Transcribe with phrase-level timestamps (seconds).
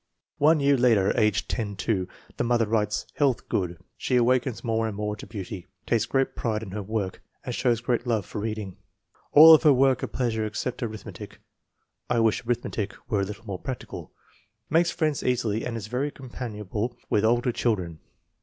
[0.39, 2.37] One year later, age 10 *.
[2.37, 3.77] The mother writes:" Health good.
[3.97, 7.81] She awakens more and more to beauty, takes great pride in her work, and shows
[7.81, 8.77] great love for reading.
[9.31, 11.39] All of her work a pleasure except arithmetic
[12.09, 14.11] (I wish arithmetic were a little more practical).
[14.71, 17.99] Makes friends easily and is very companionable with older children.